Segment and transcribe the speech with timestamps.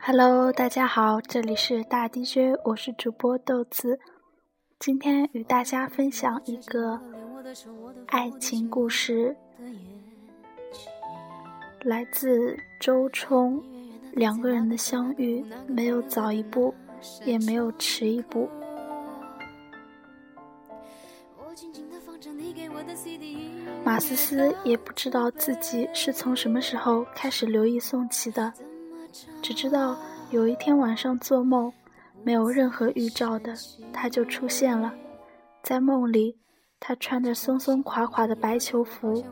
[0.00, 3.98] Hello，大家好，这里是大 DJ，我是主播豆子。
[4.78, 7.00] 今天与大家分享一个
[8.06, 9.36] 爱情故事，
[11.80, 13.62] 来自周冲。
[14.12, 16.74] 两个人的相遇，没有早一步，
[17.24, 18.48] 也没有迟一步。
[23.86, 28.52] 马思思也不知道自己是从什么时候开始留意宋琦的，
[29.40, 29.96] 只知道
[30.30, 31.72] 有一天晚上做梦，
[32.24, 33.54] 没有任何预兆的，
[33.92, 34.92] 他就出现了。
[35.62, 36.36] 在梦里，
[36.80, 39.24] 他穿着松松垮垮的白球服，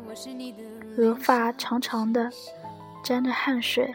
[0.98, 2.30] 额发长长的，
[3.02, 3.92] 沾着汗水，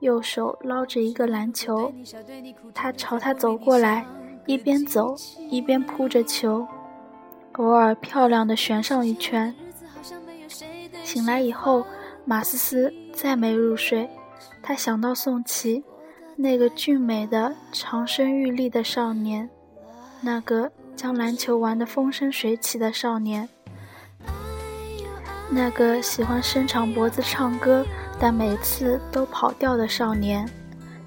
[0.00, 1.90] 右手捞着一个篮球。
[2.74, 4.04] 他朝他走过来，
[4.44, 5.16] 一边走
[5.48, 6.68] 一边扑着球，
[7.52, 9.54] 偶尔漂亮的旋上一圈。
[11.04, 11.86] 醒来以后，
[12.24, 14.08] 马思思再没入睡。
[14.62, 15.82] 她想到宋琦，
[16.36, 19.48] 那个俊美的、长身玉立的少年，
[20.20, 23.48] 那个将篮球玩得风生水起的少年，
[25.50, 27.84] 那个喜欢伸长脖子唱歌
[28.18, 30.48] 但每次都跑调的少年，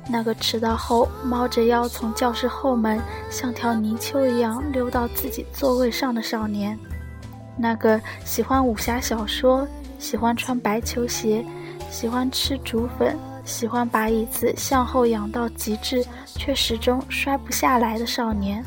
[0.10, 6.78] 那个迟到后猫着腰从教室后门像条泥鳅一样溜到自己座位上的少年，
[7.58, 9.68] 那个喜欢武侠小说。
[10.04, 11.46] 喜欢穿白球鞋，
[11.90, 18.62] 喜欢吃竹粉，喜欢把椅子向后仰到极致，却始终摔不下来的少年。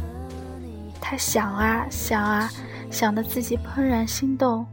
[0.99, 2.49] 他想啊想啊，
[2.91, 4.67] 想得自己怦然心动，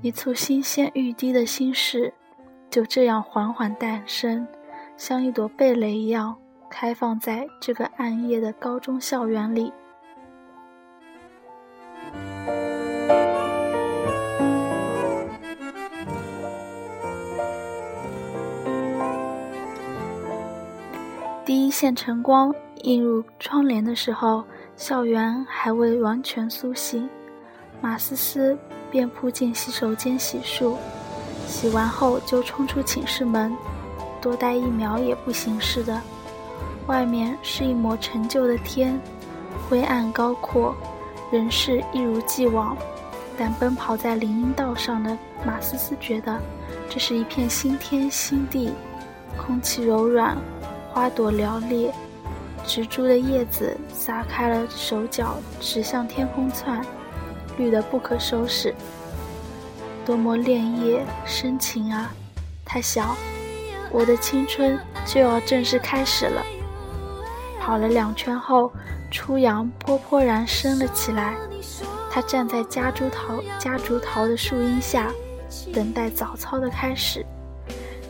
[0.00, 2.10] 一簇新鲜欲滴的心事，
[2.70, 4.48] 就这样缓缓诞生，
[4.96, 6.34] 像一朵蓓蕾一样
[6.70, 9.70] 开放在这个暗夜的高中校园里。
[21.82, 24.44] 见晨光映入窗帘的时候，
[24.76, 27.10] 校园还未完全苏醒，
[27.80, 28.56] 马思思
[28.88, 30.76] 便扑进洗手间洗漱，
[31.48, 33.52] 洗完后就冲出寝室门，
[34.20, 36.00] 多待一秒也不行似的。
[36.86, 38.96] 外面是一抹陈旧的天，
[39.68, 40.72] 灰暗高阔，
[41.32, 42.76] 人事一如既往，
[43.36, 46.40] 但奔跑在林荫道上的马思思觉得，
[46.88, 48.72] 这是一片新天新地，
[49.36, 50.38] 空气柔软。
[50.92, 51.90] 花朵寥烈，
[52.66, 56.84] 植株的叶子撒开了手脚，直向天空窜，
[57.56, 58.74] 绿得不可收拾。
[60.04, 62.12] 多么恋叶深情啊！
[62.62, 63.16] 他想，
[63.90, 66.42] 我的青春就要正式开始了。
[67.58, 68.70] 跑了两圈后，
[69.10, 71.34] 初阳泼泼然升了起来。
[72.10, 75.10] 他站在夹竹桃夹竹桃的树荫下，
[75.72, 77.24] 等待早操的开始。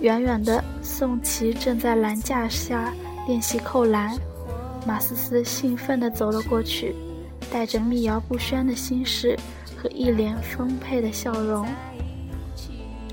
[0.02, 2.92] 远远的，宋琦正在栏架下
[3.28, 4.18] 练习扣篮。
[4.84, 6.92] 马思思兴奋地走了过去，
[7.52, 9.38] 带着密摇不宣的心事
[9.76, 11.64] 和一脸丰沛的笑容。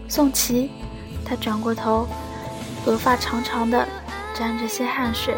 [0.07, 0.71] 宋琦，
[1.23, 2.07] 他转过头，
[2.87, 3.87] 额发长长的，
[4.33, 5.35] 沾着些汗水，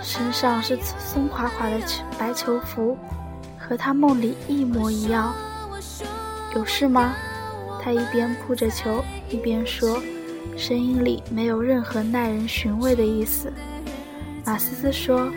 [0.00, 1.80] 身上是松垮垮的
[2.16, 2.96] 白球服，
[3.58, 5.34] 和他梦里一模一样。
[6.54, 7.12] 有事吗？
[7.82, 10.00] 他一边扑着球，一边说。
[10.56, 13.52] 声音里没有任何耐人寻味的意思。
[14.44, 15.30] 马思思说：“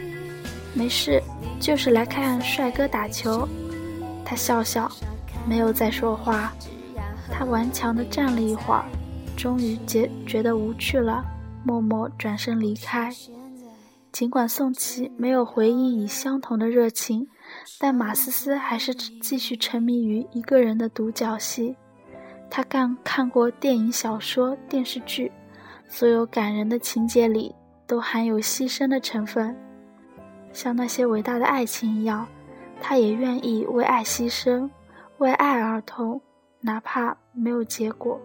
[0.74, 1.22] 没事，
[1.60, 3.48] 就是来看帅哥打球。”
[4.26, 4.92] 他笑笑，
[5.48, 6.54] 没有再说话。
[7.32, 8.86] 他顽强地站了一会儿，
[9.36, 11.24] 终于觉觉得无趣了，
[11.64, 13.12] 默默转身离开。
[14.12, 17.28] 尽管宋琦没有回应以相同的热情，
[17.78, 21.76] 但马思思还是继续沉迷于一个人的独角戏。
[22.56, 25.30] 他看看过电影、小说、电视剧，
[25.90, 27.54] 所有感人的情节里
[27.86, 29.54] 都含有牺牲的成分，
[30.54, 32.26] 像那些伟大的爱情一样，
[32.80, 34.70] 他也愿意为爱牺牲，
[35.18, 36.22] 为爱而痛，
[36.62, 38.18] 哪怕没有结果。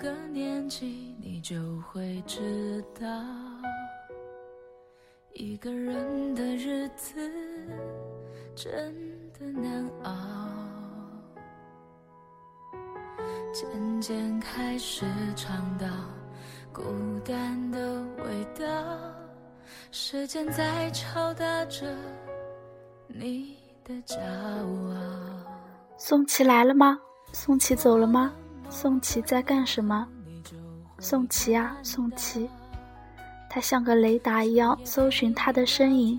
[0.00, 3.06] 个年纪，你就会知道，
[5.34, 7.30] 一个人的日子
[8.56, 8.94] 真
[9.38, 10.10] 的难熬。
[13.52, 15.04] 渐渐开始
[15.36, 15.86] 尝到
[16.72, 16.82] 孤
[17.22, 18.64] 单的味道，
[19.90, 21.94] 时间在敲打着
[23.06, 24.96] 你的骄傲。
[25.98, 26.98] 宋琦来了吗？
[27.34, 28.32] 宋琦走了吗？
[28.70, 30.06] 宋琦在干什么？
[31.00, 32.48] 宋琦啊，宋琦，
[33.48, 36.18] 他像个雷达一样搜寻他的身影，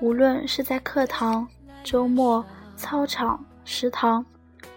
[0.00, 1.46] 无论是在课堂、
[1.82, 2.44] 周末、
[2.76, 4.24] 操场、食堂，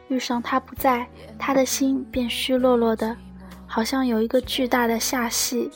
[0.07, 1.07] 遇上他不在，
[1.37, 3.15] 他的心便虚落落的，
[3.67, 5.69] 好像有一个巨大的下隙，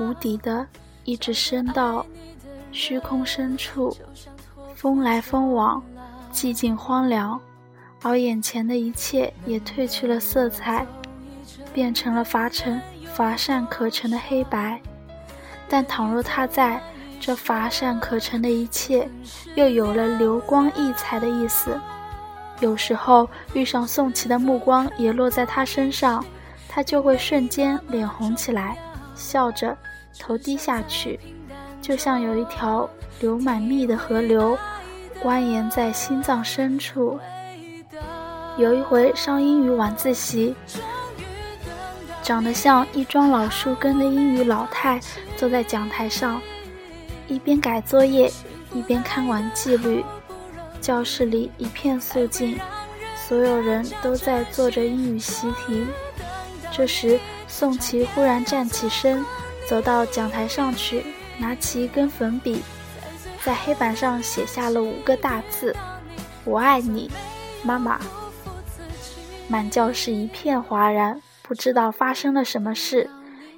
[0.00, 0.66] 无底的，
[1.04, 2.04] 一直伸到
[2.72, 3.96] 虚空深处，
[4.74, 5.80] 风来风往，
[6.32, 7.40] 寂静荒凉。
[8.02, 10.84] 而眼前的一切也褪去了色彩，
[11.72, 12.80] 变成了乏成
[13.14, 14.80] 乏善可陈的黑白。
[15.68, 16.80] 但倘若他在
[17.20, 19.08] 这乏善可陈的一切，
[19.54, 21.80] 又有了流光溢彩的意思。
[22.60, 26.24] 有时候遇上宋琦的目光也落在他身上，
[26.68, 28.76] 他就会瞬间脸红起来，
[29.14, 29.76] 笑着
[30.18, 31.18] 头低下去，
[31.80, 32.88] 就像有一条
[33.20, 34.58] 流满蜜的河流，
[35.22, 37.18] 蜿蜒在心脏深处。
[38.58, 40.54] 有一回上英语晚自习，
[42.22, 45.00] 长得像一桩老树根的英语老太
[45.36, 46.40] 坐在讲台上，
[47.28, 48.30] 一边改作业，
[48.74, 50.04] 一边看完纪律。
[50.82, 52.58] 教室里一片肃静，
[53.16, 55.86] 所有人都在做着英语习题。
[56.70, 57.18] 这时，
[57.48, 59.24] 宋琦忽然站起身，
[59.66, 61.06] 走到讲台上去，
[61.38, 62.62] 拿起一根粉笔，
[63.42, 65.74] 在黑板上写下了五个大字
[66.44, 67.10] ：“我爱你，
[67.62, 67.98] 妈妈。”
[69.48, 73.08] 满教室一片哗然，不知道发生了什么事。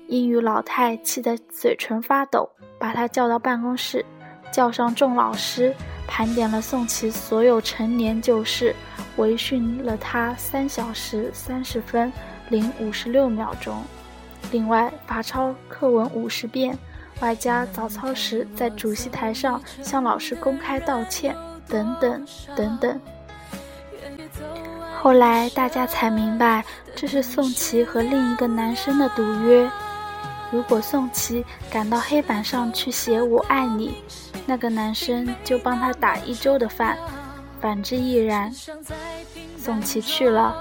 [0.08, 2.48] 英语老太气得嘴唇发抖，
[2.78, 4.04] 把他叫到办公室，
[4.52, 5.74] 叫上众老师，
[6.06, 8.74] 盘点了宋琦所有陈年旧事，
[9.16, 12.12] 围训了他三小时三十分
[12.50, 13.82] 零五十六秒钟。
[14.50, 16.76] 另外罚抄课文五十遍，
[17.20, 21.34] 外加早操时在主席台上向老师公开道歉，
[21.66, 23.00] 等等等等。
[25.04, 26.64] 后来大家才明白，
[26.96, 29.70] 这是宋琦和另一个男生的赌约。
[30.50, 34.02] 如果宋琦赶到黑板上去写“我爱你”，
[34.46, 36.96] 那个男生就帮他打一周的饭；
[37.60, 38.50] 反之亦然。
[39.58, 40.56] 宋琦去了，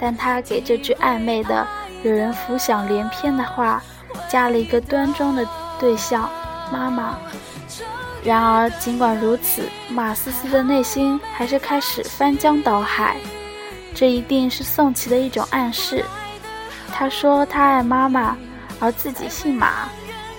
[0.00, 1.64] 但他给这句暧昧的、
[2.02, 3.80] 惹人浮想联翩的话，
[4.28, 5.46] 加了一个端庄的
[5.78, 6.28] 对象——
[6.72, 7.16] 妈妈。
[8.24, 13.18] 然而，尽管如此，马思思的内心还是开始翻江倒海。
[13.94, 16.04] 这一定是宋琦的一种暗示。
[16.92, 18.36] 他说他爱妈妈，
[18.80, 19.88] 而自己姓马，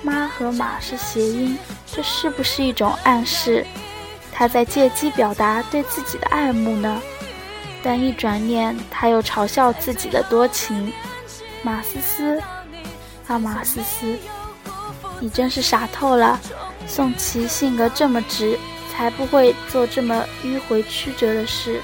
[0.03, 3.65] 妈和马是谐音，这是不是一种暗示？
[4.31, 7.01] 他在借机表达对自己的爱慕呢？
[7.81, 10.91] 但一转念，他又嘲笑自己的多情。
[11.61, 12.41] 马思思，
[13.27, 14.17] 啊马思思，
[15.19, 16.39] 你真是傻透了。
[16.87, 18.59] 宋琦性格这么直，
[18.91, 21.81] 才不会做这么迂回曲折的事。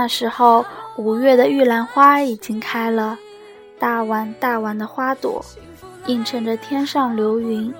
[0.00, 0.64] 那时候，
[0.94, 3.18] 五月的玉兰花已经开了，
[3.80, 5.44] 大碗大碗的花朵
[6.06, 7.74] 映衬着天上流云。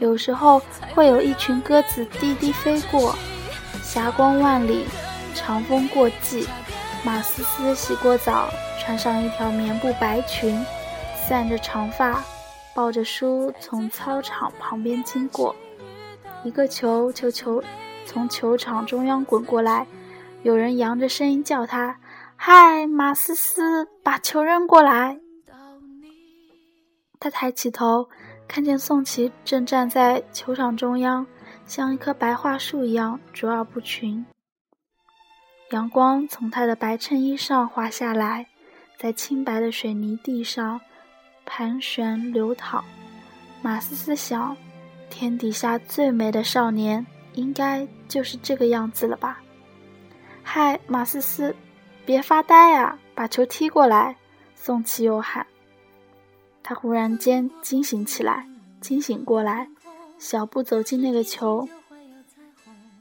[0.00, 0.60] 有时候
[0.92, 3.14] 会有一群鸽子低低飞过，
[3.84, 4.84] 霞光万里，
[5.32, 6.48] 长风过际。
[7.04, 8.48] 马思思洗过澡，
[8.80, 10.60] 穿上一条棉布白裙，
[11.28, 12.20] 散着长发，
[12.74, 15.54] 抱着书从操场旁边经过。
[16.42, 17.62] 一个球球球
[18.04, 19.86] 从球场中央滚过来。
[20.44, 21.98] 有人扬着声音叫他
[22.36, 25.18] ：“嗨，马思思，把球扔过来。”
[27.18, 28.06] 他抬起头，
[28.46, 31.26] 看见宋琦正站在球场中央，
[31.64, 34.22] 像一棵白桦树一样卓尔不群。
[35.70, 38.46] 阳光从他的白衬衣上滑下来，
[38.98, 40.78] 在清白的水泥地上
[41.46, 42.84] 盘旋流淌。
[43.62, 44.54] 马思思想：
[45.08, 49.40] 天底下最美的少年，应该就是这个样子了吧。
[50.44, 51.56] 嗨，马思思，
[52.04, 54.16] 别发呆啊，把球踢过来！
[54.54, 55.46] 宋琦又喊。
[56.62, 58.46] 他忽然间惊醒起来，
[58.80, 59.68] 惊醒过来，
[60.18, 61.68] 小步走进那个球，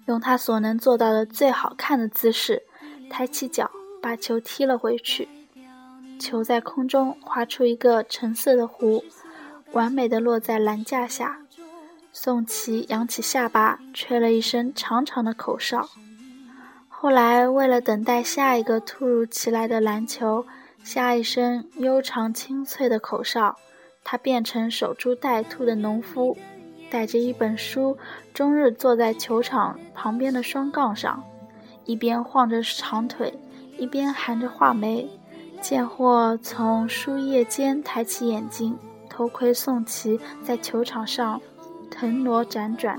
[0.08, 2.64] 用他所能做到的最好看的姿势，
[3.10, 3.70] 抬起脚
[4.02, 5.30] 把球踢了回去。
[6.20, 9.04] 球在空中划出一个橙色的弧，
[9.74, 11.40] 完美的落在篮架下。
[12.12, 15.90] 宋琦扬起下巴，吹了一声长长的口哨。
[17.04, 20.46] 后来，为了等待下一个突如其来的篮球，
[20.86, 23.58] 下一声悠长清脆的口哨，
[24.06, 26.38] 他变成守株待兔的农夫，
[26.90, 27.98] 带着一本书，
[28.34, 31.22] 终日坐在球场旁边的双杠上，
[31.84, 33.38] 一边晃着长腿，
[33.78, 35.06] 一边含着话梅，
[35.60, 38.80] 贱货从书页间抬起眼睛，
[39.10, 41.42] 偷窥宋琦在球场上
[41.92, 42.98] 腾挪辗转、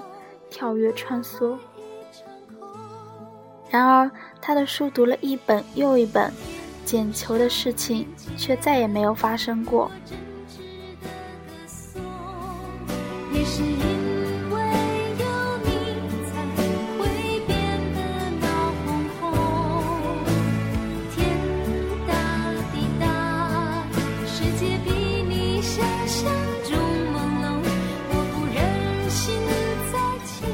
[0.50, 1.56] 跳跃穿梭。
[3.74, 4.08] 然而，
[4.40, 6.32] 他的书读了一本又一本，
[6.84, 9.90] 捡球的事情却再也没有发生过。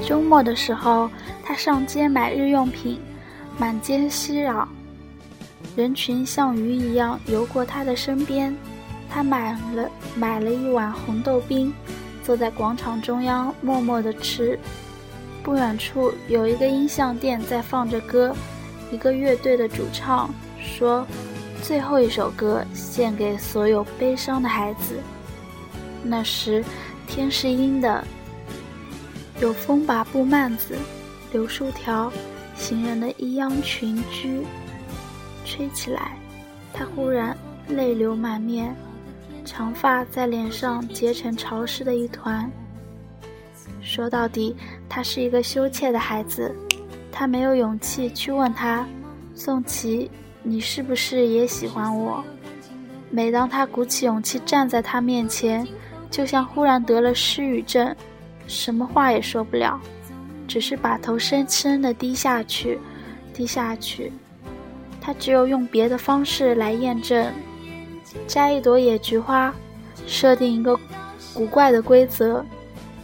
[0.08, 1.10] 周末的时候，
[1.44, 2.98] 他上街买日用品，
[3.60, 4.66] 满街熙攘，
[5.76, 8.56] 人群像鱼一样游过他的身边。
[9.06, 11.70] 他买了买了一碗红豆冰，
[12.24, 14.58] 坐在广场中央默默地吃。
[15.42, 18.34] 不远处有一个音像店在放着歌，
[18.90, 21.06] 一个乐队的主唱说
[21.62, 24.98] ：“最后一首歌献给所有悲伤的孩子。”
[26.02, 26.64] 那时
[27.06, 28.02] 天是阴的。
[29.38, 30.78] 有风把布幔子、
[31.30, 32.10] 柳树条、
[32.60, 34.44] 行人的衣秧裙裾
[35.46, 36.12] 吹起来，
[36.74, 37.34] 他忽然
[37.68, 38.76] 泪流满面，
[39.46, 42.48] 长发在脸上结成潮湿的一团。
[43.80, 44.54] 说到底，
[44.90, 46.54] 他是一个羞怯的孩子，
[47.10, 48.86] 他没有勇气去问他
[49.34, 50.10] ：“宋琦，
[50.42, 52.22] 你是不是也喜欢我？”
[53.10, 55.66] 每当他鼓起勇气站在他面前，
[56.10, 57.96] 就像忽然得了失语症。
[58.46, 59.80] 什么话也说不了，
[60.50, 62.76] 只是把头深深的低下去，
[63.32, 64.12] 低下去。
[65.00, 67.32] 他只有用别的方式来验证：
[68.26, 69.54] 摘一朵野菊花，
[70.08, 70.76] 设定一个
[71.32, 72.44] 古怪的规则：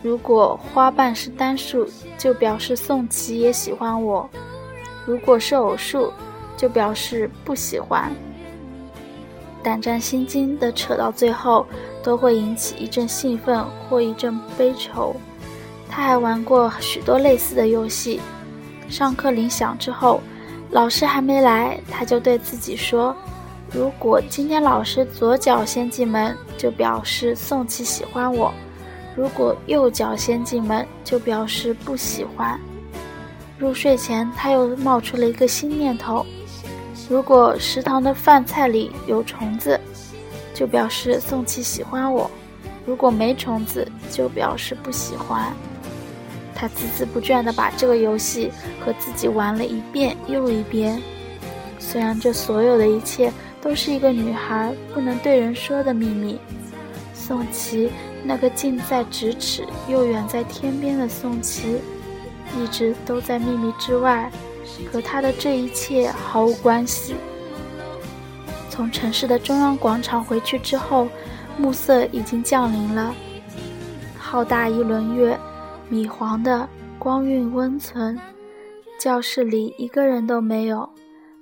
[0.02, 1.88] 如果花瓣是单数，
[2.18, 4.28] 就表示宋琦也喜欢我；
[5.06, 6.12] 如果是偶数，
[6.56, 8.10] 就表示不喜欢。
[9.62, 11.64] 胆战心惊的扯到最后，
[12.02, 15.14] 都会引起一阵兴奋或一阵悲愁。
[15.88, 18.20] 他还玩过许多类似的游戏。
[18.88, 20.20] 上课铃响之后，
[20.70, 23.16] 老师还没来，他就对自己说
[23.72, 28.52] ：“如果今天老师左脚先进门，就表示宋琦喜欢我；
[29.16, 32.58] 如果右脚先进门，就表示不喜欢。”
[33.58, 36.24] 入睡前，他又冒出了一个新念头：
[37.08, 39.80] 如果食堂的饭菜里有虫子，
[40.52, 42.30] 就表示宋琦喜欢我；
[42.84, 45.52] 如果没虫子，就表示不喜欢。
[46.56, 51.00] 他孜孜不倦地把这个游戏和自己玩了一遍又一遍。
[51.78, 56.38] 虽然这所有的一切都是一个女孩不能对人说的秘密，
[57.14, 57.90] 宋琦
[58.24, 61.78] 那个近在咫尺又远在天边的宋琦，
[62.58, 64.30] 一直都在秘密之外，
[64.90, 67.14] 和他的这一切毫无关系。
[68.70, 71.08] 从城市的中央广场回去之后，
[71.56, 73.14] 暮色已经降临了，
[74.18, 75.38] 浩大一轮月。
[75.88, 78.18] 米黄的光晕温存，
[78.98, 80.88] 教室里一个人都没有。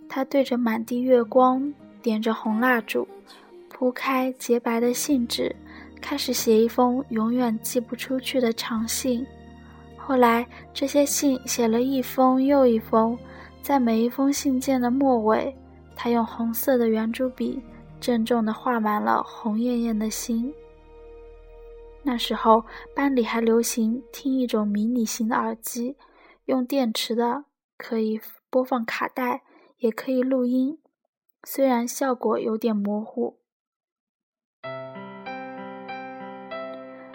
[0.06, 1.72] 他对着满地月光，
[2.02, 3.08] 点着红蜡烛，
[3.70, 5.54] 铺开洁白的信纸，
[6.00, 9.26] 开始写一封永远寄不出去的长信。
[9.96, 13.18] 后来，这些信写了一封又一封，
[13.62, 15.56] 在每一封信件的末尾，
[15.96, 17.62] 他用红色的圆珠笔
[17.98, 20.52] 郑重地画满了红艳艳的心。
[22.06, 25.96] 那时候班里还流行听一种迷你型的耳机，
[26.44, 27.46] 用电池的，
[27.78, 28.20] 可以
[28.50, 29.42] 播放卡带，
[29.78, 30.78] 也可以录音，
[31.44, 33.38] 虽然效果有点模糊。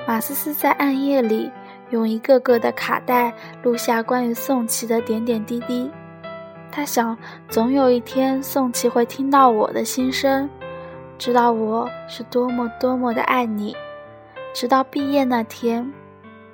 [0.08, 1.52] 马思思在暗夜里
[1.92, 3.32] 用一个个的卡带
[3.62, 5.92] 录下关于宋琦的点点滴滴，
[6.72, 7.16] 他想，
[7.48, 10.50] 总有一天宋琦会听到我的心声，
[11.20, 13.76] 知道我是多么多么的爱你。
[14.54, 15.92] 直到毕业那天，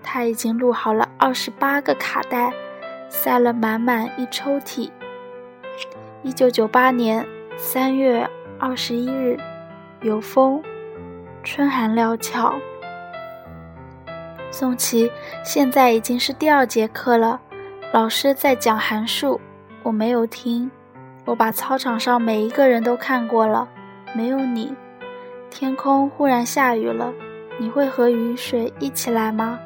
[0.03, 2.53] 他已经录好了二十八个卡带，
[3.09, 4.89] 塞了满满一抽屉。
[6.21, 7.25] 一九九八年
[7.57, 9.39] 三月二十一日，
[10.01, 10.61] 有风，
[11.43, 12.53] 春寒料峭。
[14.51, 15.11] 宋琦，
[15.43, 17.41] 现在已经是第二节课了，
[17.91, 19.39] 老师在讲函数，
[19.83, 20.69] 我没有听。
[21.25, 23.67] 我把操场上每一个人都看过了，
[24.13, 24.75] 没有你。
[25.49, 27.13] 天空忽然下雨了。
[27.57, 29.57] 你会和雨水一起来吗？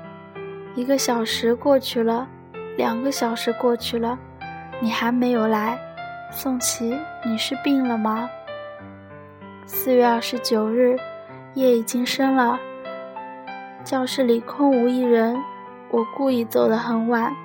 [0.75, 2.27] 一个小时过去了，
[2.77, 4.17] 两个小时过去了，
[4.79, 5.77] 你还没有来。
[6.31, 8.29] 宋琦，你是病了吗？
[9.65, 10.95] 四月二十九日，
[11.55, 12.59] 夜已经深了，
[13.83, 15.35] 教室里空无一人。
[15.89, 17.35] 我故意走得很晚，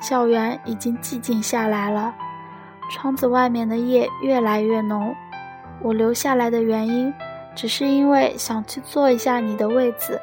[0.00, 2.14] 校园已经寂静下来了，
[2.88, 5.12] 窗子外面的夜越来越浓。
[5.82, 7.12] 我留下来的原因，
[7.54, 10.20] 只是因为想去坐一下你的位子。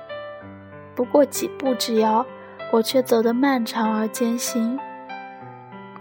[0.94, 2.26] 不过几步之遥，
[2.72, 4.78] 我却走得漫长而艰辛，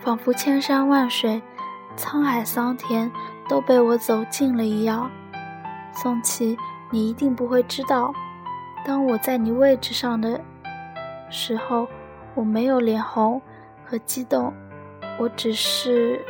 [0.01, 1.41] 仿佛千山万水、
[1.97, 3.11] 沧海桑田
[3.49, 5.11] 都被我走尽了一样。
[5.93, 6.57] 宋琦，
[6.91, 8.13] 你一定不会知道，
[8.85, 10.41] 当我在你位置上的
[11.31, 11.87] 时候，
[12.35, 13.41] 我没有脸红
[13.85, 14.53] 和激动，
[15.19, 16.21] 我只是，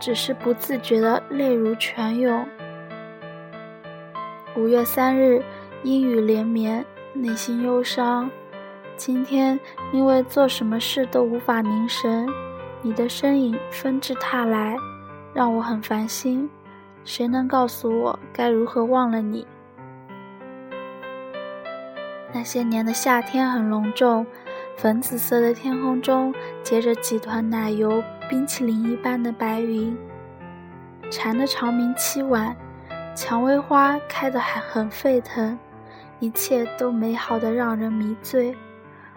[0.00, 2.46] 只是不自觉的泪如泉涌。
[4.58, 5.40] 五月三日，
[5.84, 8.28] 阴雨连绵，内心忧伤。
[8.96, 9.58] 今天
[9.92, 12.26] 因为做什么事都无法凝神，
[12.82, 14.76] 你的身影纷至沓来，
[15.32, 16.50] 让我很烦心。
[17.04, 19.46] 谁能告诉我该如何忘了你？
[22.34, 24.26] 那些年的夏天很隆重，
[24.76, 26.34] 粉紫色的天空中
[26.64, 29.96] 结着几团奶油冰淇淋一般的白云。
[31.12, 32.56] 蝉的长鸣凄婉，
[33.20, 35.58] 蔷薇花开得还很沸腾，
[36.20, 38.56] 一切都美好的让人迷醉。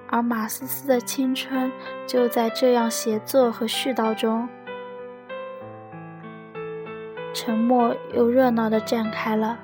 [0.10, 1.72] 而马思思的青春
[2.08, 4.50] 就在这样写作和絮叨中。
[7.32, 9.60] 沉默又热闹地绽开了。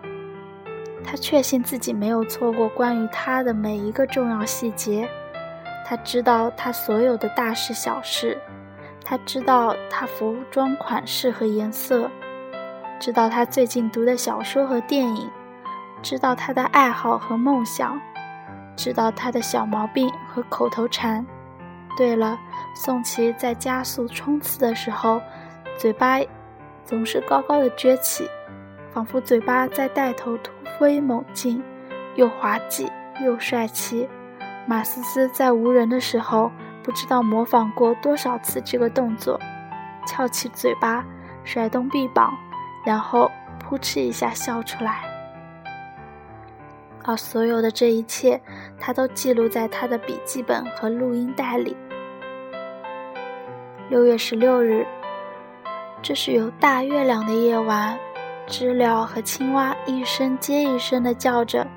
[1.03, 5.09] 他确信自己没有错过关于他的每一个重要细节，
[5.83, 8.37] 他知道他所有的大事小事，
[9.03, 12.07] 他知道他服装款式和颜色，
[12.99, 15.29] 知道他最近读的小说和电影，
[16.01, 17.99] 知道他的爱好和梦想，
[18.75, 21.25] 知道他的小毛病和口头禅。
[21.95, 22.37] 对了，
[22.75, 25.21] 宋琦在加速冲刺的时候，
[25.77, 26.19] 嘴巴。
[26.85, 28.25] 总是高高的撅起，
[28.93, 31.61] 仿佛嘴巴在带头突飞猛进，
[32.15, 32.89] 又滑稽
[33.21, 34.07] 又帅气。
[34.65, 36.49] 马思思在无人的时候，
[36.81, 39.37] 不知道模仿过多少次这个动作：
[40.05, 41.03] 翘起嘴巴，
[41.43, 42.33] 甩动臂膀，
[42.87, 43.29] 然后
[43.59, 45.01] 扑哧一下笑出来。
[47.03, 48.41] 而所有的这一切，
[48.79, 51.75] 他都记录在他的笔记本和录音带里。
[53.89, 54.87] 六月十六日。
[56.01, 57.99] 这是有大月亮的夜晚，
[58.45, 61.67] 知了和青蛙一声接一声地叫着。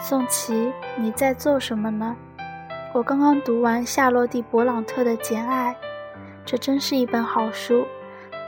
[0.00, 2.14] 宋琦，你在做什么呢？
[2.92, 5.72] 我刚刚读完夏洛蒂·勃朗特的《简爱》，
[6.44, 7.84] 这真是一本好书。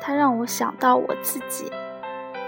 [0.00, 1.72] 它让我想到我自己。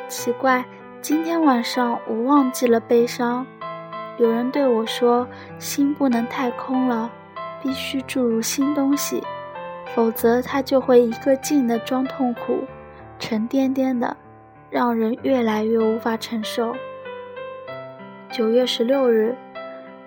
[0.08, 0.64] 奇怪，
[1.02, 3.46] 今天晚上我忘记了悲伤。
[4.16, 5.28] 有人对我说
[5.60, 7.10] ：“心不能太空了，
[7.62, 9.22] 必须注入新东西。”
[9.94, 12.64] 否则，它就会一个劲地装痛苦，
[13.18, 14.16] 沉甸甸的，
[14.70, 16.74] 让人越来越无法承受。
[18.30, 19.36] 九月十六日，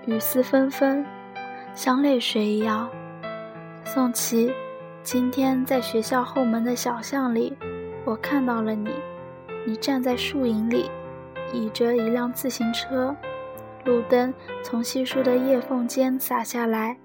[0.05, 1.05] 雨丝纷纷，
[1.73, 2.89] 像泪水一样。
[3.83, 4.51] 宋琦，
[5.03, 7.55] 今天在学校后门的小巷里，
[8.03, 8.89] 我看到了你。
[9.65, 10.89] 你站在树影里，
[11.53, 13.15] 倚着一辆自行车，
[13.85, 16.99] 路灯从稀疏的叶缝间洒下来。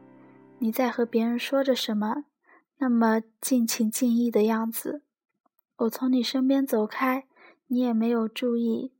[0.58, 2.24] 你在和别人说着什么？
[2.78, 5.02] 那么尽情尽意的样子，
[5.76, 7.26] 我从你身边走开，
[7.66, 8.92] 你也没有注意。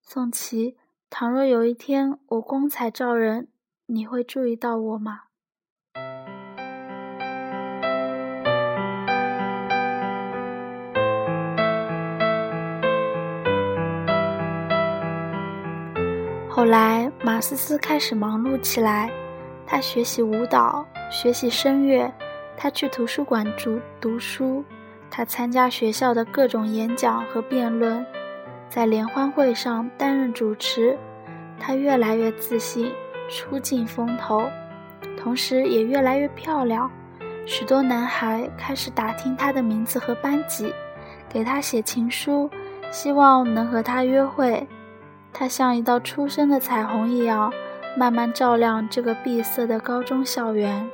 [0.00, 0.76] 宋琦，
[1.10, 3.48] 倘若有一天我光彩照人，
[3.86, 5.24] 你会注意到我吗？
[16.58, 19.08] 后来，马思思开始忙碌起来，
[19.64, 22.12] 她学习舞蹈，学习声乐。
[22.56, 24.64] 她去图书馆读读书，
[25.08, 28.04] 她参加学校的各种演讲和辩论，
[28.68, 30.98] 在联欢会上担任主持。
[31.60, 32.90] 她越来越自信，
[33.28, 34.50] 出尽风头，
[35.16, 36.90] 同时也越来越漂亮。
[37.46, 40.74] 许多男孩开始打听她的名字和班级，
[41.28, 42.50] 给她写情书，
[42.90, 44.66] 希望能和她约会。
[45.32, 47.52] 他像一道初升的彩虹一样，
[47.96, 50.88] 慢慢照亮这个闭塞的高中校园。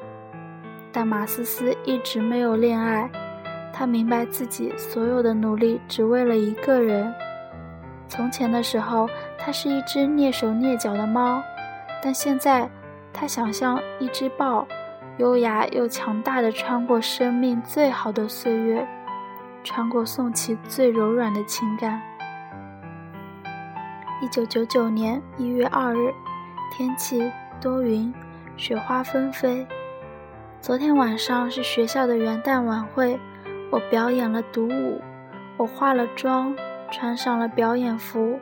[0.93, 3.11] 但马思思一直没有恋爱，
[3.73, 7.13] 她明白自己所有的努力只为了一个人。
[8.07, 11.43] 从前的时候，它是一只蹑手蹑脚的猫，
[12.03, 12.69] 但现在，
[13.13, 14.67] 它想像一只豹，
[15.17, 18.87] 优雅又强大的穿过生命最好的岁月，
[19.65, 22.01] 穿过宋琦最柔软的情感。
[24.25, 26.11] 一九九九年一月二日，
[26.73, 28.11] 天气多云，
[28.57, 29.67] 雪花纷飞。
[30.63, 33.21] 昨天晚上是学校的元旦晚会，
[33.71, 34.99] 我表演了独舞，
[35.59, 36.57] 我化了妆，
[36.91, 38.41] 穿上了表演服。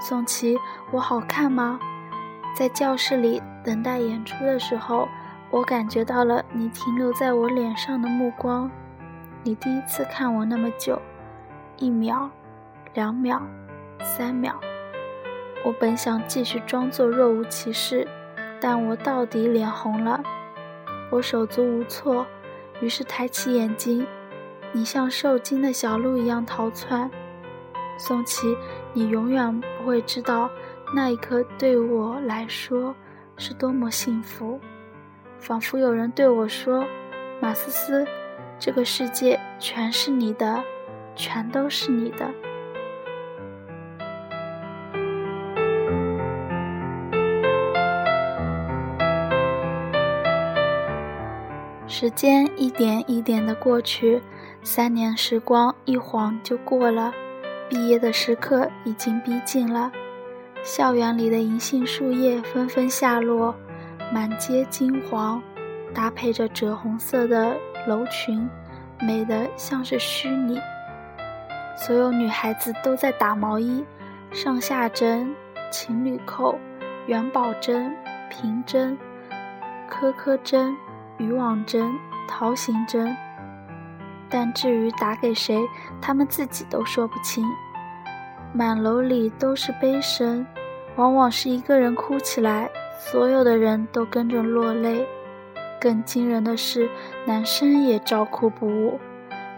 [0.00, 0.56] 宋琦，
[0.92, 1.80] 我好看吗？
[2.54, 5.08] 在教室里等待演出的时候，
[5.50, 8.70] 我感觉到了你停留在我脸上的目光。
[9.42, 11.02] 你第一次看我那么久，
[11.78, 12.30] 一秒，
[12.94, 13.42] 两秒，
[14.04, 14.54] 三秒。
[15.64, 18.06] 我本想继续装作若无其事，
[18.60, 20.22] 但我到底脸红了。
[21.10, 22.26] 我手足无措，
[22.80, 24.06] 于是抬起眼睛。
[24.72, 27.10] 你像受惊的小鹿一样逃窜，
[27.98, 28.56] 宋琦，
[28.92, 30.48] 你永远不会知道
[30.94, 32.94] 那一刻对我来说
[33.36, 34.60] 是多么幸福，
[35.38, 36.86] 仿佛有人对我说
[37.42, 38.06] ：“马思思，
[38.58, 40.62] 这个世界全是你的，
[41.16, 42.30] 全都是你的。”
[52.00, 54.22] 时间一点一点的过去。
[54.62, 57.12] 三年时光一晃就过了，
[57.68, 59.92] 毕业的时刻已经逼近了。
[60.62, 63.54] 校园里的银杏树叶纷纷下落，
[64.10, 65.42] 满街金黄，
[65.92, 67.54] 搭配着赭红色的
[67.86, 68.48] 楼裙，
[68.98, 70.58] 美得像是虚拟。
[71.76, 73.84] 所有女孩子都在打毛衣，
[74.32, 75.34] 上下针、
[75.70, 76.58] 情侣扣、
[77.06, 77.94] 元宝针、
[78.30, 78.96] 平针、
[79.86, 80.74] 颗颗针、
[81.20, 81.94] 渔网针、
[82.26, 83.14] 桃形针。
[84.28, 85.60] 但至于打给谁，
[86.00, 87.44] 他们自己都说不清。
[88.52, 90.46] 满楼里都是悲声，
[90.96, 95.06] 往往是一个人哭起来，所有的人都跟着落泪。
[95.80, 96.88] 更惊人的是，
[97.26, 98.98] 男生也照哭不误。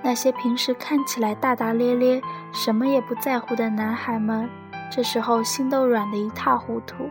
[0.03, 2.20] 那些平时看起来大大咧咧、
[2.53, 4.48] 什么也不在乎的男孩们，
[4.90, 7.09] 这时候心都软得一塌糊涂。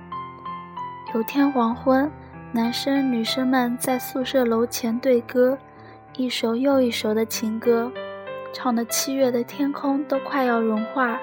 [1.13, 2.11] 有天黄昏，
[2.53, 5.57] 男生女生们在宿舍楼前对歌。
[6.17, 7.89] 一首又一首的情歌，
[8.51, 11.17] 唱的七月的天空都快要融化。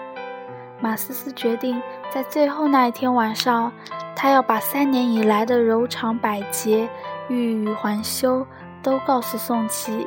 [0.80, 3.70] 马思思决定在最后那一天晚上，
[4.16, 6.88] 她要把三年以来的柔肠百结、
[7.28, 8.46] 欲语还休
[8.82, 10.06] 都告诉宋琦。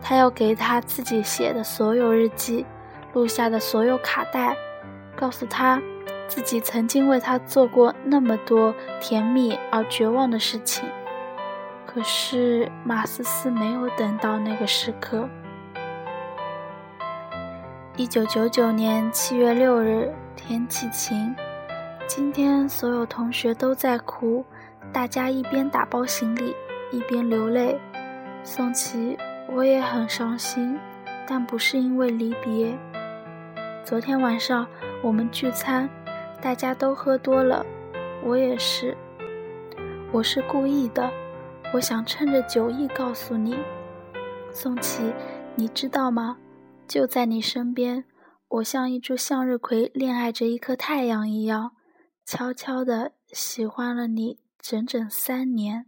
[0.00, 2.64] 她要给他自己写的所有日记、
[3.14, 4.56] 录下的所有卡带，
[5.16, 5.82] 告诉他
[6.34, 10.82] 自己曾经为他做过那么多甜蜜而绝望的事情。
[11.84, 15.28] 可是马思思没有等到那个时刻。
[17.96, 21.36] 一九九九年七月六日，天气晴。
[22.06, 24.42] 今天所有同学都在哭，
[24.90, 26.56] 大家一边打包行李，
[26.90, 27.78] 一边流泪。
[28.42, 29.18] 宋琦，
[29.54, 30.78] 我也很伤心，
[31.26, 32.72] 但不是因为离别。
[33.84, 34.66] 昨天晚上
[35.02, 35.90] 我们聚餐，
[36.42, 37.64] 大家都喝多了，
[38.24, 38.96] 我也是。
[40.12, 41.08] 我是故意的。
[41.72, 43.56] 我想趁着酒意告诉你，
[44.50, 45.12] 宋琦，
[45.54, 46.38] 你知道吗？
[46.88, 48.04] 就在你身边，
[48.48, 51.70] 我像一株向日葵恋爱着一颗太阳一样，
[52.26, 55.86] 悄悄地喜欢了你整整三年。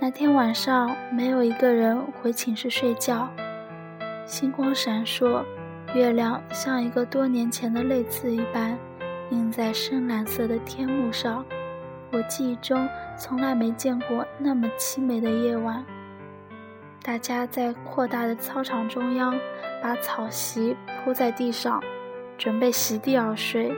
[0.00, 3.30] 那天晚上，没有一个人回寝室睡觉，
[4.26, 5.44] 星光闪烁，
[5.94, 8.78] 月亮像一个多年前的泪渍一般，
[9.30, 11.44] 映在深蓝色的天幕上。
[12.12, 15.84] 我记忆中从来没见过那么凄美的夜晚。
[17.02, 19.34] 大家在扩大的操场中央，
[19.82, 21.82] 把草席铺在地上，
[22.36, 23.74] 准备席地而睡。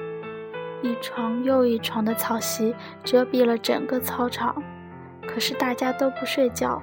[0.83, 4.61] 一床又一床的草席遮蔽了整个操场，
[5.27, 6.83] 可是大家都不睡觉，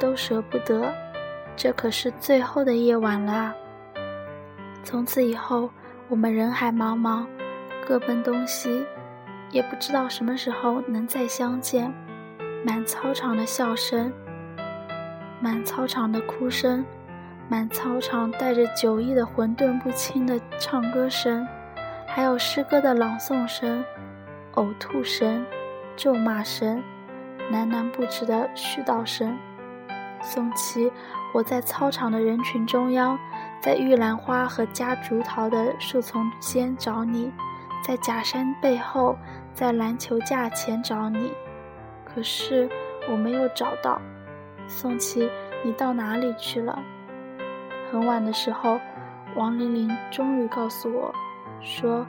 [0.00, 0.92] 都舍不得。
[1.54, 3.54] 这可是最后的夜晚了。
[4.90, 5.68] 从此以后，
[6.08, 7.26] 我们人海茫茫，
[7.86, 8.86] 各奔东西。
[9.50, 11.92] 也不知道什么时候能再相见。
[12.64, 14.10] 满操场的笑声，
[15.42, 16.82] 满操场的哭声，
[17.50, 21.46] 满操场带着酒意的混沌不清的唱歌声，
[22.06, 23.84] 还有诗歌的朗诵声、
[24.54, 25.44] 呕吐声、
[25.96, 26.82] 咒骂声、
[27.52, 29.36] 喃喃不止的絮叨声。
[30.22, 30.90] 宋琦，
[31.34, 33.18] 我在操场的人群中央，
[33.60, 37.32] 在玉兰花和夹竹桃的树丛间找你。
[37.84, 39.16] 在假山背后，
[39.54, 41.32] 在篮球架前找你，
[42.04, 42.68] 可是
[43.08, 44.00] 我没有找到。
[44.66, 45.30] 宋琦，
[45.64, 46.78] 你到哪里去了？
[47.90, 48.78] 很晚的时候，
[49.36, 51.14] 王玲玲终于告诉我，
[51.62, 52.04] 说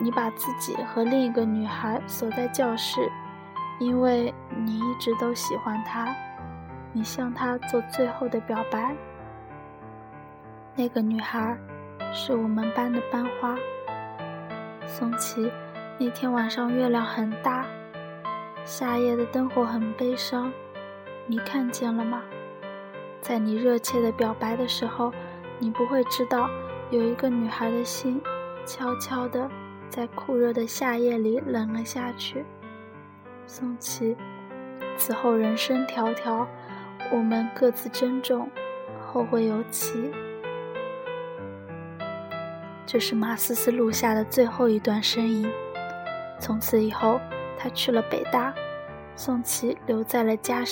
[0.00, 3.08] 你把自己和另一个女孩锁在教室，
[3.78, 6.12] 因为你一直都喜欢她，
[6.92, 8.96] 你向她做最后的表白。
[10.76, 11.58] 那个女孩，
[12.12, 13.56] 是我们班的班花。
[14.86, 15.50] 宋琦，
[15.98, 17.66] 那天晚上月亮很大，
[18.64, 20.52] 夏夜的灯火很悲伤，
[21.26, 22.22] 你看见了吗？
[23.20, 25.12] 在你热切的表白的时候，
[25.58, 26.48] 你不会知道
[26.90, 28.20] 有一个女孩的心，
[28.64, 29.50] 悄悄的
[29.88, 32.44] 在酷热的夏夜里冷了下去。
[33.46, 34.16] 宋琦，
[34.96, 36.46] 此后人生迢迢，
[37.12, 38.48] 我们各自珍重，
[39.00, 40.10] 后会有期。
[42.92, 45.48] 这是马思思录下的最后一段声音。
[46.40, 47.20] 从此以后，
[47.56, 48.52] 他去了北大，
[49.14, 50.64] 宋琦留在了家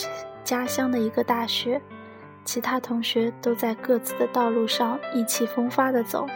[0.42, 1.80] 家乡的一个大学，
[2.44, 6.26] 其他同学都在各自的道路上意气风发地走。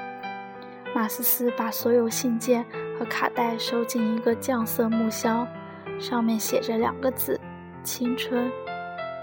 [0.95, 2.64] 马思思把所有信件
[2.97, 5.45] 和卡带收进一个酱色木箱，
[5.99, 7.40] 上面写着两个字：
[7.83, 8.49] 青春。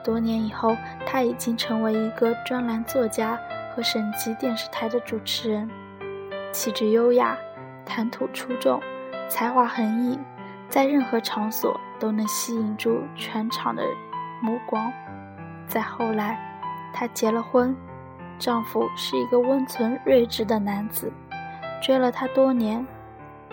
[0.04, 3.40] 多年以后，他已经成为一个专栏作家
[3.74, 5.70] 和省级电视台的主持人，
[6.52, 7.38] 气质优雅，
[7.86, 8.82] 谈吐出众，
[9.30, 10.20] 才华横溢，
[10.68, 13.84] 在任何场所都能吸引住全场的
[14.42, 14.92] 目光。
[15.68, 16.40] 再后来，
[16.92, 17.76] 她结了婚，
[18.40, 21.12] 丈夫是一个温存睿智的男子。
[21.82, 22.86] 追了她多年，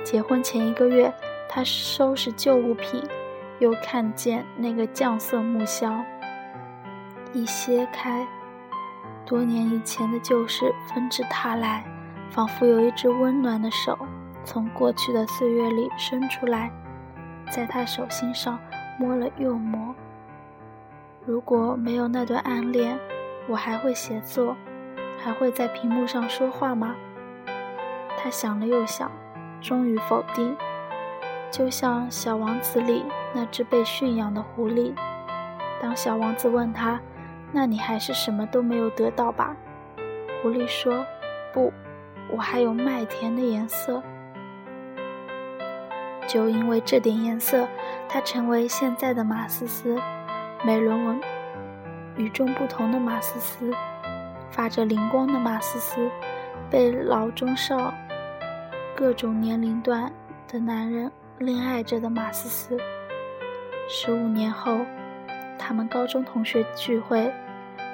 [0.02, 1.12] 结婚前一个月，
[1.48, 3.02] 她收拾旧物品，
[3.58, 6.04] 又看见那个酱色木箱，
[7.32, 8.26] 一掀开，
[9.26, 11.84] 多年以前的旧事纷至沓来，
[12.30, 13.98] 仿佛有一只温暖的手
[14.44, 16.70] 从过去的岁月里伸出来，
[17.50, 18.58] 在他手心上
[18.98, 19.94] 摸了又摸。
[21.24, 22.98] 如果没有那段暗恋，
[23.48, 24.56] 我还会写作，
[25.18, 26.94] 还会在屏幕上说话吗？
[28.18, 29.10] 他想了又想，
[29.60, 30.56] 终于否定。
[31.50, 34.92] 就像《小王子》里那只被驯养的狐狸，
[35.80, 37.00] 当小王子问他
[37.52, 39.56] ：“那你还是什么都没有得到吧？”
[40.42, 41.06] 狐狸说
[41.54, 41.72] ：“不，
[42.30, 44.02] 我还有麦田的颜色。”
[46.28, 47.68] 就因为这点颜色，
[48.08, 49.96] 他成为现在的马思思，
[50.64, 51.20] 美轮文、
[52.16, 53.72] 与众不同的马思思，
[54.50, 56.10] 发着灵光的马思思，
[56.68, 57.94] 被老中少。
[58.96, 60.12] 各种年龄段
[60.48, 62.76] 的男人恋爱着的马思思。
[63.88, 64.80] 十五年后，
[65.56, 67.32] 他们高中同学聚会。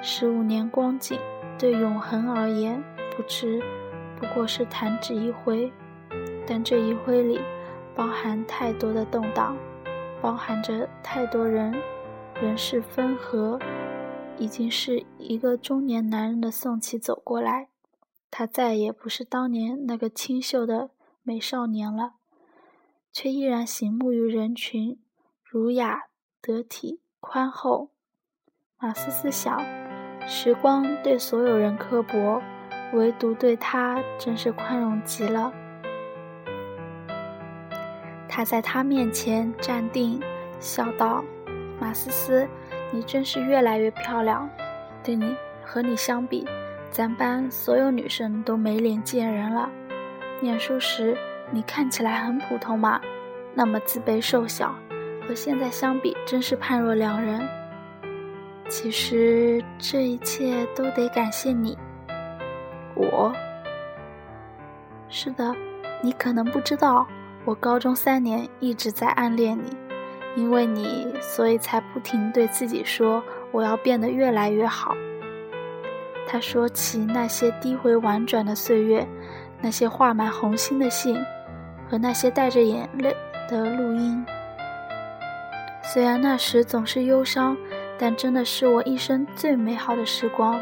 [0.01, 1.19] 十五年光景，
[1.59, 2.83] 对永恒而言，
[3.15, 3.61] 不知
[4.23, 5.69] 不过是弹指一挥。
[6.47, 7.41] 但这一挥里，
[7.93, 9.57] 包含太多的动荡，
[10.21, 11.73] 包含着太多人
[12.41, 13.59] 人事分合。
[14.37, 17.67] 已经是一个中年男人的宋琦走过来。
[18.31, 20.89] 他再也不是当年那个清秀的
[21.21, 22.13] 美少年了，
[23.11, 24.99] 却依然醒目于人群，
[25.43, 26.03] 儒雅
[26.41, 27.91] 得体、宽厚。
[28.79, 29.61] 马思思想，
[30.27, 32.41] 时光对所有人刻薄，
[32.93, 35.51] 唯独对他真是宽容极了。
[38.27, 40.19] 他在他面前站定，
[40.59, 41.23] 笑道
[41.79, 42.47] ：“马思思，
[42.91, 44.49] 你真是越来越漂亮。
[45.03, 46.47] 对你和你相比。”
[46.89, 49.67] 咱班所有女生都没脸见人了。
[50.39, 51.17] 念书时
[51.49, 53.01] 你看起来很普通嘛，
[53.55, 54.75] 那么自卑瘦小，
[55.27, 57.41] 和现在相比真是判若两人。
[58.69, 61.75] 其实这一切都得感谢你。
[62.95, 63.33] 我。
[65.09, 65.55] 是的，
[66.01, 67.07] 你可能不知道，
[67.45, 69.75] 我高中三年一直在暗恋你，
[70.35, 74.95] 因为你，所以才不停对自己说我要变得越来越好。
[76.25, 79.07] 他说起那些低回婉转的岁月，
[79.61, 81.23] 那些画满红心的信，
[81.87, 83.15] 和那些带着眼泪
[83.47, 84.25] 的录音。
[85.83, 87.55] 虽然那时总是忧伤，
[87.99, 90.59] 但真的是我一生最美好的时光。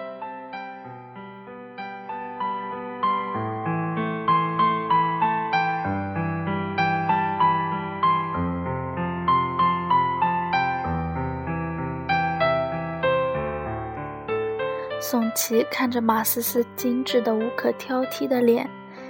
[15.12, 18.66] 宋琦看着马思思精致的无可挑剔的脸，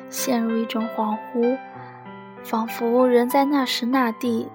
[0.10, 1.56] 陷入一种恍惚，
[2.44, 4.50] 仿佛人在那时那地。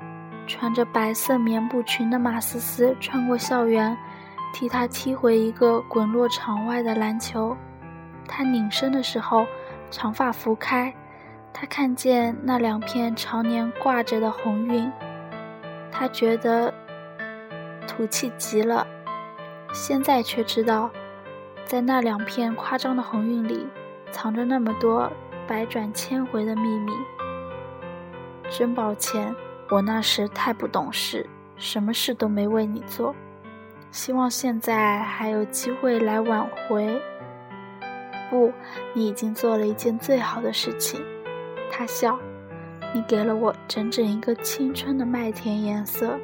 [0.48, 3.96] 穿着白色棉布裙的马思思穿过校园，
[4.52, 7.56] 替他踢回一个滚落场外的篮球。
[8.26, 9.46] 他拧身的时候，
[9.88, 10.92] 长发拂开，
[11.52, 14.90] 他看见那两片常年挂着的红晕，
[15.92, 16.74] 他觉得
[17.86, 18.84] 土气极了。
[19.72, 20.90] 现在却知道。
[21.66, 23.66] 在那两片夸张的红晕里，
[24.12, 25.10] 藏着那么多
[25.48, 26.92] 百转千回的秘密。
[28.48, 29.34] 真抱歉，
[29.68, 33.12] 我那时太不懂事，什么事都没为你做。
[33.90, 37.02] 希望现在还有机会来挽回。
[38.30, 38.52] 不，
[38.94, 41.02] 你已经做了一件最好的事情。
[41.68, 42.16] 他笑，
[42.94, 46.16] 你给了我整整一个青春的麦田颜色。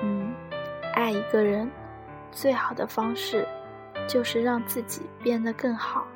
[0.00, 0.32] 嗯，
[0.94, 1.68] 爱一个人。
[2.32, 3.46] 最好的方式，
[4.08, 6.06] 就是让自己变得更好。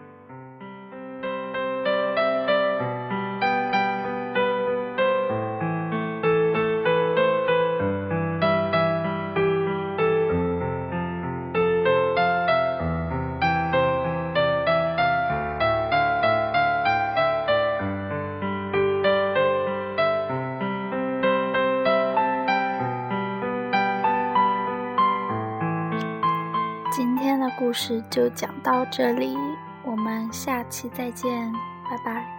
[27.76, 29.36] 故事就讲到这里，
[29.84, 31.52] 我们下期再见，
[31.90, 32.35] 拜拜。